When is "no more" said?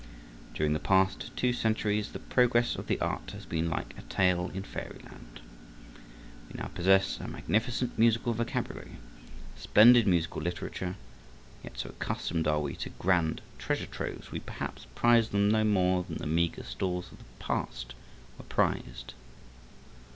15.51-16.01